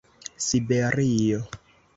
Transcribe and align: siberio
siberio 0.47 1.45